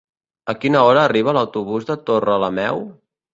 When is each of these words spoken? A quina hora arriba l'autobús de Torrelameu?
A 0.53 0.53
quina 0.61 0.79
hora 0.87 1.03
arriba 1.09 1.35
l'autobús 1.39 1.87
de 1.91 1.99
Torrelameu? 2.09 2.83